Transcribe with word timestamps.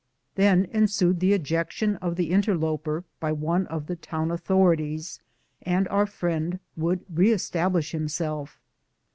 Then 0.33 0.65
ensued 0.71 1.19
the 1.19 1.31
ejection 1.33 1.97
of 1.97 2.15
the 2.15 2.31
interloper 2.31 3.03
by 3.19 3.31
one 3.31 3.67
of 3.67 3.85
the 3.85 3.95
town 3.95 4.29
authori 4.29 4.77
ties, 4.95 5.19
and 5.61 5.87
our 5.89 6.07
friend 6.07 6.59
would 6.75 7.01
re 7.13 7.31
establish 7.31 7.91
himself. 7.91 8.59